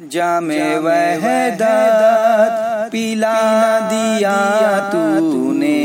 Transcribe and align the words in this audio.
जामे 0.00 0.78
वहदत 0.78 1.62
पिला 2.92 3.38
दिया 3.80 4.34
तूने। 4.92 5.78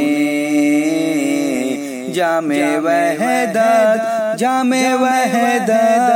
जामे 2.11 2.61
वहदत 2.77 4.37
जामे 4.39 4.93
वहदत 4.93 6.11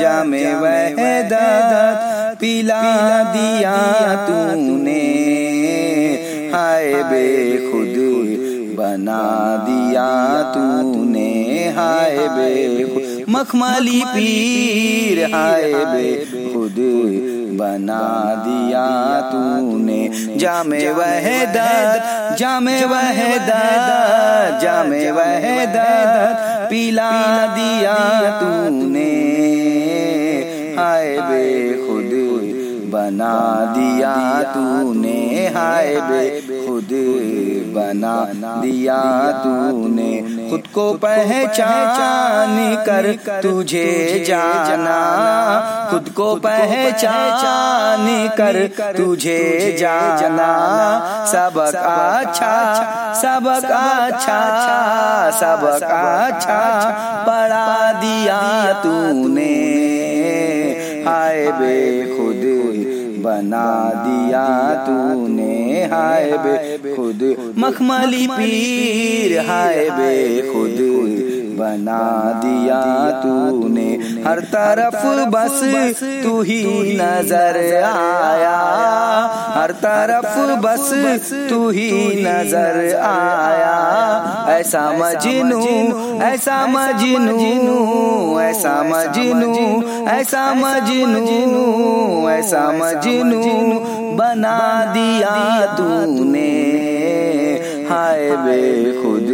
जामे 0.00 0.44
वहदत 0.54 1.72
पिला 2.40 2.82
दिया 3.32 3.76
तूने। 4.26 5.00
हाय 6.54 6.92
बेखुद 7.02 8.11
बना 8.76 9.22
दिया 9.56 10.08
तूने, 10.52 11.30
हाय 11.76 12.16
बे 12.28 13.24
मखमली 13.28 14.02
पीर, 14.04 15.24
हाय 15.34 15.72
बे 15.84 16.08
खुद। 16.54 16.78
बना 17.52 18.04
दिया 18.46 18.86
तूने, 19.32 20.00
जामे 20.36 20.90
वहदत 20.90 22.36
जामे 22.38 22.84
वहदत 22.84 23.88
जामे 24.62 25.10
वहदत, 25.10 26.38
पिला 26.70 27.10
दिया 27.56 27.96
तूने, 28.40 29.10
हाय 30.78 31.16
बे 31.20 31.44
खुद। 31.86 32.10
बना 32.92 33.34
दिया 33.76 34.16
तूने, 34.42 35.18
हाय 35.54 36.00
बे 36.00 36.22
खुद 36.82 37.74
बना 37.74 38.14
दिया 38.62 38.96
तूने 39.42 40.10
खुद 40.50 40.66
को 40.74 40.86
पहचान 41.04 42.56
कर 42.86 43.06
तुझे 43.42 44.24
जाना 44.26 44.96
खुद 45.90 46.08
को 46.16 46.34
पहचान 46.46 48.06
कर 48.38 48.58
तुझे 48.96 49.40
जाना 49.78 50.50
सबक 51.32 51.76
अच्छा 51.76 52.52
सबक 53.22 53.70
अच्छा 53.70 54.40
सबक 55.40 55.82
अच्छा 55.82 56.60
पढ़ा 57.26 57.92
दिया 58.00 58.40
तूने 58.82 59.52
हाय 61.06 61.50
बे 61.52 61.76
खुद 62.08 62.42
बना 63.24 63.68
दिया 64.04 64.46
तूने 64.86 65.84
हाय 65.92 66.30
बे 66.38 66.54
खुद 66.94 67.20
मखमली 67.58 68.26
पीर 68.28 69.38
हाय 69.48 69.88
बे 69.90 70.14
खुद 70.52 70.78
बना 71.58 72.02
दिया 72.44 72.80
तूने। 73.22 73.88
हर 74.26 74.40
तरफ़ 74.52 75.02
बस 75.30 75.60
तू 76.24 76.40
ही 76.42 76.62
नज़र 76.96 77.58
आया। 77.84 78.56
हर 79.62 79.72
तरफ़ 79.72 80.36
बस 80.60 80.88
तू 81.50 81.58
ही 81.70 81.90
नज़र 82.24 82.78
आया। 83.00 83.74
ऐसा 84.50 84.80
मजनू 84.92 85.60
ऐसा 86.22 86.56
मजनू 86.66 87.76
ऐसा 88.40 88.72
मजनू 88.82 89.52
ऐसा 90.08 90.42
मजनू 90.54 91.62
ऐसा 92.30 92.62
मजनू 92.72 93.42
बना 94.16 94.58
दिया 94.94 95.36
तूने। 95.76 96.48
हाय 97.90 98.30
बे 98.36 98.60
खुद 99.02 99.30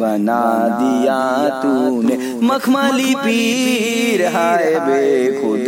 बना 0.00 0.42
दिया 0.80 1.20
तूने। 1.62 2.16
मखमली 2.46 3.14
पीर, 3.14 4.26
हाय 4.26 4.74
बे 4.80 5.02
खुद 5.40 5.64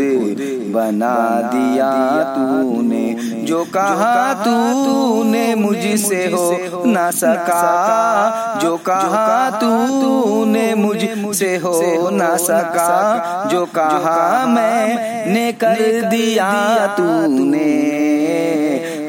बना 0.72 1.16
दिया 1.52 1.92
तूने। 2.34 3.07
जो 3.48 3.64
कहा 3.64 4.32
तूने 4.34 5.54
मुझसे 5.54 6.24
हो, 6.26 6.50
न 6.86 7.10
सका। 7.10 8.58
जो 8.62 8.76
कहा 8.76 9.50
तूने 9.50 10.74
मुझसे 10.74 11.56
हो, 11.56 12.10
न 12.12 12.36
सका। 12.36 12.90
जो 13.48 13.64
कहा 13.64 14.46
मैंने 14.46 15.52
कर 15.52 15.80
दिया 16.10 16.50
तूने, 16.86 17.70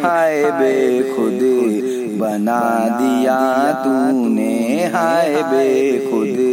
हाय 0.03 0.43
बे 0.51 0.75
खुद 1.15 1.39
बना 2.19 2.61
दिया 2.99 3.39
तूने, 3.83 4.53
हाय 4.95 5.35
बे 5.43 5.67
खुद 6.11 6.48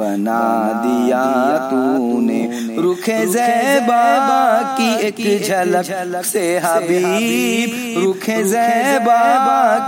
बना 0.00 0.40
दिया 0.84 1.24
तूने। 1.70 2.40
रुखे 2.78 3.18
जैबा 3.26 4.02
की 4.76 4.88
एक 5.06 5.18
झलक 5.42 6.24
से 6.24 6.44
हबीब। 6.58 8.04
रुखे 8.04 8.42
जैबा 8.44 9.20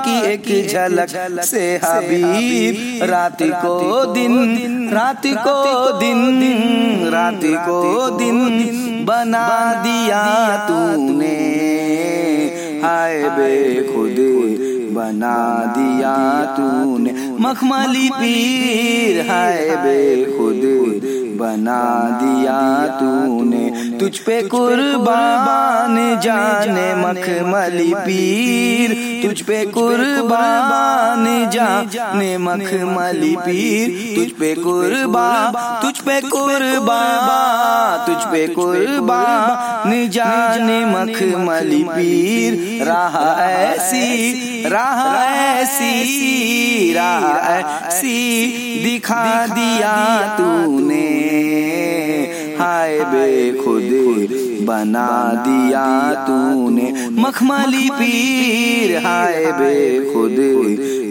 की 0.04 0.16
एक 0.32 0.48
झलक 0.68 1.44
से 1.44 1.64
हबीब। 1.84 3.04
रात 3.10 3.42
को 3.42 4.04
दिन 4.14 4.34
रात 4.92 5.26
को 5.38 5.56
दिन 5.98 7.08
रात 7.12 7.40
को 7.44 8.10
दिन 8.18 8.38
बना 9.04 9.48
दिया 9.82 10.22
तूने। 10.68 11.36
हाय 12.84 13.18
बे 13.30 13.54
खुद। 13.92 14.18
बना 14.94 15.36
दिया 15.76 16.14
तूने। 16.56 17.12
मखमली 17.40 18.08
पीर 18.10 19.20
है 19.30 19.76
बे 19.84 19.98
खुद 20.36 20.62
बना 21.42 21.82
दिया 22.22 22.58
तूने 22.98 23.64
तुझ 23.98 24.18
पे 24.26 24.40
कुर्बान 24.48 25.96
जाने 26.24 26.86
मखमली 26.96 27.92
पीर 27.94 28.94
तुझ 29.22 29.40
पे 29.46 29.64
कुर्बान 29.76 31.24
जाने 31.54 32.36
मखमली 32.46 33.34
पीर 33.46 33.90
तुझ 34.16 34.28
पे 34.40 34.54
कुर्बा 34.62 35.28
तुझ 35.82 35.94
पे 36.06 36.20
कुर्बा 36.28 37.00
तुझ 38.06 38.20
पे 38.32 38.46
कुर्बान 38.54 39.90
जाने 40.16 40.78
मखमली 40.86 41.82
पीर 41.88 42.84
राह 42.88 43.18
ऐसी 43.42 44.68
राह 44.68 45.02
ऐसी 45.24 46.92
राह 46.94 47.26
ऐसी 47.50 48.18
दिखा 48.84 49.24
दिया 49.46 49.94
तूने 50.36 51.31
हाय 52.82 52.98
बे 52.98 53.52
खुद 53.52 54.30
बना 54.66 55.08
दिया 55.46 55.84
तूने, 56.26 56.86
मखमली 57.22 57.90
पीर, 57.90 58.96
हाय 59.06 59.44
बे 59.52 59.76
खुद, 60.12 60.36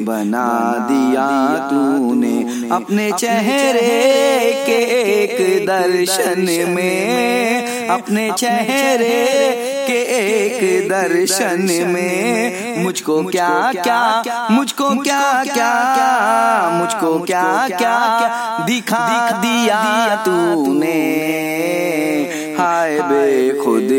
बना 0.05 0.47
दिया 0.91 1.27
तूने, 1.69 2.33
अपने 2.71 3.11
चेहरे 3.11 4.51
के 4.65 4.79
एक 5.13 5.65
दर्शन 5.65 6.45
में, 6.69 7.87
अपने 7.87 8.29
चेहरे 8.31 9.70
के 9.87 9.99
एक 10.17 10.87
दर्शन 10.89 11.67
में 11.87 12.83
मुझको 12.83 13.21
क्या 13.23 13.49
क्या, 13.71 14.47
मुझको 14.51 14.89
क्या 14.95 15.43
क्या, 15.43 15.71
मुझको 16.73 17.17
क्या 17.19 17.43
क्या 17.67 17.95
दिखा 18.65 19.07
दिया 19.41 20.15
तूने? 20.25 20.97
हाय 22.59 22.99
बे 23.01 23.49
खुद 23.63 23.89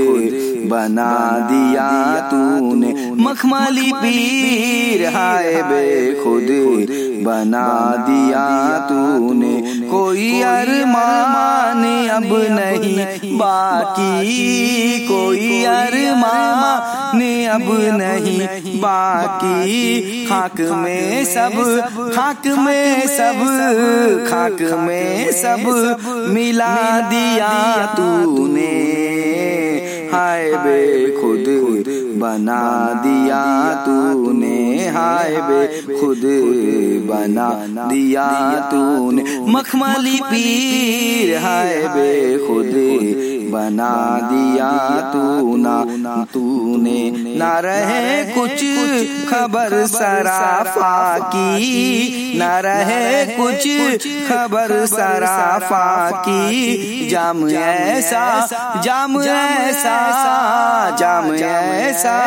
बना 0.70 1.12
दिया 1.50 1.88
तूने। 2.31 2.93
मखमली 3.22 3.93
पीर, 3.93 5.06
हाय 5.14 5.62
बे 5.62 5.87
खुद 6.14 6.49
बना 7.25 7.69
दिया 8.09 8.47
तूने। 8.88 9.54
कोई 9.93 10.43
अरमान 10.43 11.83
अब 12.09 12.29
नहीं 12.51 13.37
बाकी 13.39 15.07
कोई 15.09 15.65
अरमान 15.65 17.21
अब 17.55 17.67
नहीं 17.97 18.81
बाकी 18.81 20.27
खाक 20.27 20.61
में 20.61 21.25
सब 21.25 21.56
खाक 22.17 22.47
में 22.59 23.06
सब 23.17 23.41
खाक 24.31 24.62
में 24.81 25.33
सब 25.43 25.65
मिला 26.29 26.75
दिया 27.11 27.53
तूने। 27.97 28.71
हाय 30.15 30.50
बे 30.65 30.81
खुद 31.21 31.42
बना 32.32 32.61
दिया 33.05 33.40
तूने 33.84 34.88
हाय 34.88 35.37
बे 35.49 35.67
खुद 36.00 36.23
बना 37.08 37.49
दिया 37.88 38.29
तूने। 38.70 39.23
मखमली 39.52 40.19
पीर 40.23 41.37
हाय 41.38 41.75
बे 41.88 42.12
खुद 42.46 42.73
बना 43.52 43.94
दिया 44.22 44.70
तू 45.12 45.56
ना 45.56 46.14
तूने 46.32 47.00
न 47.38 47.50
रहे 47.64 48.22
कुछ 48.34 48.62
खबर 49.31 49.75
सराफा 49.87 51.19
की। 51.28 52.38
न 52.38 52.49
रहे 52.64 53.25
कुछ 53.37 53.66
खबर 54.28 54.75
सराफा 54.87 56.10
की। 56.20 57.08
जाम 57.10 57.49
ऐसा 57.49 58.25
जाम 58.84 59.20
ऐसा 59.22 59.96
जाम 60.96 61.32
ऐसा 61.32 62.19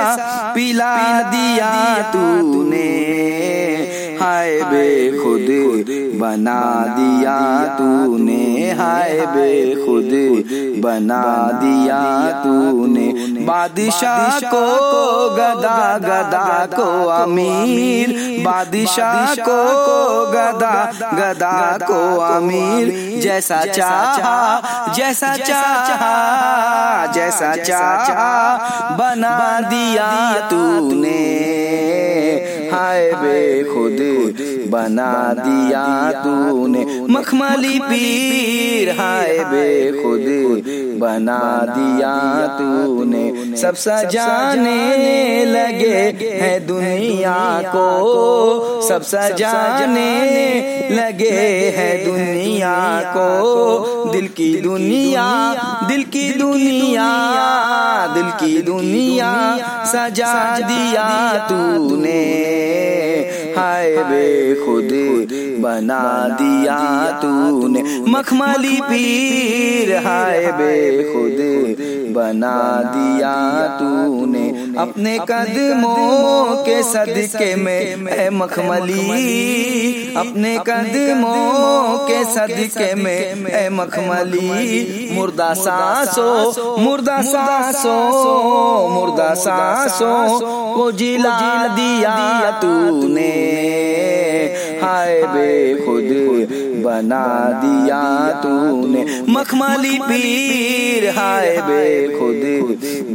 पिला 0.56 0.95
दिया 1.31 1.72
तूने। 2.12 2.88
हाय 4.22 4.51
बे 4.63 4.88
खुद 5.18 5.48
बना 6.19 6.62
दिया 6.98 7.38
तूने। 7.77 8.44
हाय 8.72 9.19
बे 9.27 9.50
खुद 9.75 10.12
बना 10.81 11.24
दिया 11.56 12.00
तूने। 12.44 13.07
बादशाह 13.45 14.39
को 14.45 14.63
गदा 15.30 15.98
गदा 15.98 16.66
को 16.75 16.88
अमीर। 17.07 18.13
बादशाह 18.45 19.36
को 19.39 19.60
गदा 20.31 20.74
गदा 21.13 21.77
को 21.83 22.00
अमीर। 22.19 23.19
जैसा 23.22 23.63
चाहा 23.66 24.94
जैसा 24.94 25.36
चाहा 25.38 27.06
जैसा 27.12 27.56
चाहा 27.56 28.95
बना 28.98 29.38
दिया 29.69 30.10
तूने। 30.50 31.19
हाय 32.74 33.12
बे 33.13 33.39
खुद 33.63 34.00
बना 34.69 35.12
दिया 35.38 35.83
तूने 36.50 36.86
मखमली 37.10 37.80
पीर 37.80 38.90
हाय 39.00 39.38
बे 39.46 39.92
खुद 40.04 40.26
बना 41.00 41.40
दिया 41.70 42.16
तूने। 42.58 43.56
सब 43.58 43.76
सजाने 43.76 45.46
लगे 45.46 46.00
है 46.42 46.60
दुनिया 46.68 47.62
को। 47.76 48.75
सब 48.90 49.02
सजाने 49.02 50.10
लगे 50.92 51.30
है 51.76 51.90
दुनिया 52.06 52.76
को। 53.18 54.12
दिल 54.12 54.28
की 54.28 54.52
दुनिया 54.62 55.26
दिल 55.88 56.04
की 56.04 56.30
दुनिया 56.34 57.08
दिल 58.16 58.30
की 58.40 58.62
दुनिया 58.62 59.32
सजा 59.86 60.34
दिया 60.60 61.08
तूने। 61.48 62.22
हाय 63.58 63.92
बे 64.04 64.56
खुद 64.56 64.92
बना 65.60 66.04
दिया 66.42 66.80
तूने। 67.22 67.82
मखमली 68.08 68.78
पीर 68.82 69.96
हाय 69.98 70.46
बे 70.52 70.74
खुद 71.04 71.40
बना 72.16 72.58
दिया 72.96 73.34
तूने। 73.78 74.46
अपने 74.78 75.18
कदमों 75.30 76.64
के 76.64 76.82
सदके 76.84 77.56
में 77.56 78.08
है 78.12 78.30
मखमली। 78.30 80.16
अपने 80.18 80.54
कदमों 80.68 81.98
के 82.08 82.24
सदके 82.26 82.94
में 82.96 83.46
है 83.48 83.70
मखमली। 83.70 85.10
मुर्दा 85.14 85.54
सासो 85.54 86.76
मुर्दा 86.78 87.22
सासो 87.22 87.96
मुर्दा 88.90 89.34
सासो 89.36 90.14
को 90.76 90.92
जिला 90.92 91.40
दिया 91.76 92.52
तूने। 92.62 93.32
हाय 94.84 95.24
बे 95.28 95.52
खुद 95.86 96.10
बना 96.86 97.26
दिया 97.62 98.02
तूने। 98.42 99.04
मखमली 99.30 99.98
पीर, 100.00 101.10
हाय 101.10 101.58
बे 101.62 101.86
खुद, 102.10 102.44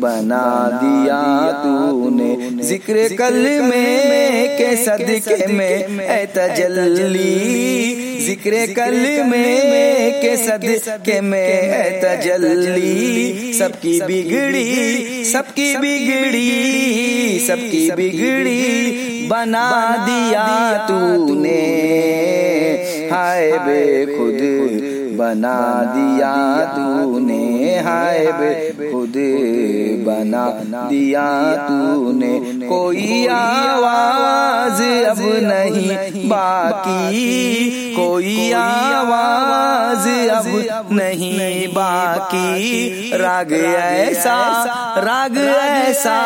बना 0.03 0.47
दिया 0.75 1.21
तूने। 1.63 2.31
ज़िक्र 2.63 3.09
कल 3.19 3.39
में, 3.63 4.57
के 4.59 4.75
सदके 4.77 5.47
में 5.49 6.27
तजल्ली। 6.35 7.29
ज़िक्र 8.21 8.67
कल 8.77 8.97
में, 9.27 10.21
के 10.23 10.37
सदके 10.37 11.21
में 11.21 12.01
तजल्ली। 12.01 13.53
सबकी 13.53 14.01
बिगड़ी 14.01 15.25
सबकी 15.25 15.75
बिगड़ी 15.77 17.39
सबकी 17.41 17.91
बिगड़ी 17.91 19.29
बना 19.29 19.71
दिया 20.07 20.47
तूने। 20.87 21.59
हाय 23.13 23.51
बे 23.67 23.81
खुद 24.07 24.41
बना 25.19 25.59
दिया 25.95 26.35
तूने 26.75 27.79
हाय 27.87 28.27
बे 28.41 28.51
खुद 28.91 29.17
बना 30.07 30.45
दिया 30.91 31.27
तूने 31.69 32.33
कोई 32.69 33.27
आवाज़ 33.37 34.83
अब 35.11 35.19
नहीं 35.45 36.29
बाकी 36.29 37.95
कोई 37.97 38.51
आवाज़ 38.53 40.09
अब 40.39 40.89
नहीं 40.93 41.67
बाकी 41.75 43.17
राग 43.23 43.53
ऐसा 43.53 44.39
राग 45.09 45.37
ऐसा 45.39 46.19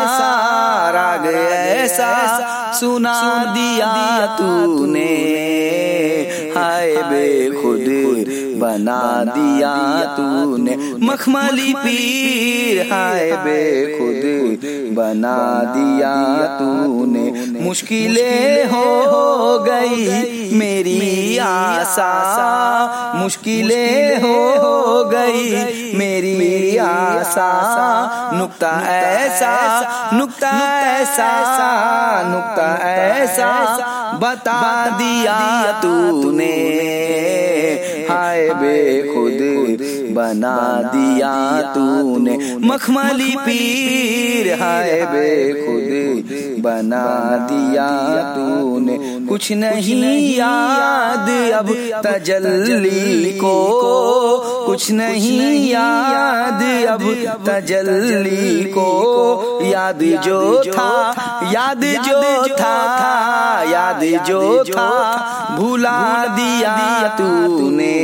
राग 0.97 1.27
ऐसा 1.27 1.54
सुना 2.81 3.45
दिया 3.45 4.27
तूने। 4.37 5.09
हाय 6.57 6.93
बे 6.97 7.51
खुद 7.63 7.85
बना 8.61 9.25
दिया 9.25 9.75
तूने। 10.17 10.77
मखमली 11.07 11.75
पीर, 11.75 12.93
हाय 12.93 13.33
बे 13.33 13.61
खुद 13.99 14.25
बना 14.97 15.37
दिया 15.77 16.15
तूने। 16.59 17.33
मुश्किलें 17.65 18.65
हो 18.65 19.59
गई 19.59 20.07
मेरी 20.59 21.04
आशा 21.39 22.11
मुश्किलें 23.17 24.17
हो 24.23 25.05
गई 25.13 25.65
मेरी 25.99 26.77
आशा 26.87 27.51
नुक्ता 28.39 28.71
ऐसा 28.95 29.53
नुक्ता 30.19 30.51
ऐसा 30.91 31.31
नुक्ता 32.29 32.69
ऐसा 32.93 33.51
बता 34.23 34.61
दिया 34.99 35.39
तूने 35.83 36.53
हाय 38.11 38.49
बे 38.61 38.79
खुद 39.13 39.41
बना 40.17 40.57
दिया 40.95 41.35
तूने 41.75 42.37
मखमली 42.67 43.35
पीर 43.47 44.53
हाय 44.61 45.01
बे 45.13 45.31
खुद 45.61 46.63
बना 46.65 47.05
दिया 47.51 47.89
तूने 48.37 48.99
कुछ 49.29 49.53
नहीं 49.53 50.37
याद 50.37 51.29
अब 51.53 51.69
तजल्ली 52.07 53.33
को 53.33 53.57
कुछ 54.67 54.91
नहीं 54.91 55.71
याद 55.71 56.63
अब 56.89 57.03
तजल्ली 57.49 58.65
को 58.65 58.89
याद 59.65 59.99
जो 60.25 60.63
था 60.65 60.91
याद 61.53 61.85
जो 61.85 62.23
था 62.57 62.77
याद 63.71 64.25
जो 64.25 64.65
था 64.65 64.89
भुला 65.61 66.25
दिया 66.29 67.09
तूने 67.09 67.95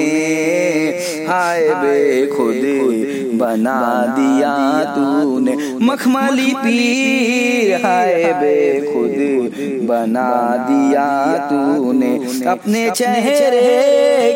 हाय 1.28 1.68
बे 1.75 2.26
खुद। 2.26 3.19
बना 3.40 3.80
दिया 4.18 4.54
तूने। 4.94 5.56
मखमली 5.82 6.52
पीर 6.54 7.75
हाय 7.85 8.25
बे 8.32 8.56
खुद। 8.87 9.18
बना 9.88 10.30
दिया 10.70 11.06
तूने। 11.47 12.12
अपने 12.47 12.90
चेहरे 12.90 13.61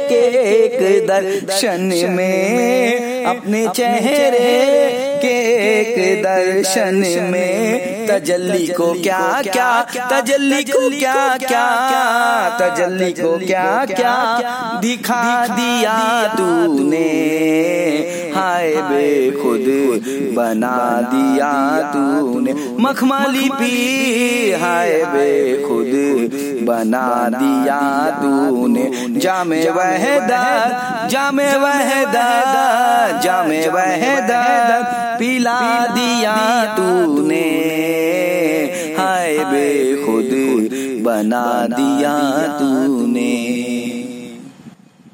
के 0.08 0.22
एक 0.54 1.06
दर्शन 1.06 1.80
में। 2.10 3.24
अपने 3.24 3.66
चेहरे 3.68 4.48
के 5.22 5.34
एक 5.70 6.22
दर्शन 6.22 6.94
में। 7.30 8.06
तजल्ली 8.06 8.66
को 8.66 8.92
क्या 9.02 9.42
क्या 9.42 9.70
तजल्ली 10.10 10.62
को 10.64 10.88
क्या 10.90 11.14
क्या 11.38 11.66
तजल्ली 12.58 13.12
को 13.12 13.36
क्या 13.38 13.86
क्या 13.86 14.14
दिखा 14.82 15.46
दिया 15.46 15.96
तूने। 16.34 17.04
हाय 18.34 18.72
बे 18.82 19.06
खुद 19.32 19.66
बना 20.36 20.76
दिया 21.10 21.52
तूने 21.92 22.52
मखमली 22.80 23.48
पी 23.50 24.52
हाय 24.62 24.92
बे 25.12 25.28
खुद 25.62 25.92
बना 26.68 27.06
दिया 27.34 27.80
तूने। 28.20 28.84
जामे 29.18 29.60
वहदत 29.70 31.08
जामे 31.10 31.46
वहदत 31.58 33.22
जामे 33.24 33.60
वहदत 33.68 34.86
पिला 35.18 35.60
दिया 35.88 36.36
तूने। 36.76 37.44
हाय 38.98 39.38
बे 39.44 39.68
खुद 40.04 40.32
बना 41.04 41.46
दिया 41.70 42.16
तू 42.58 43.03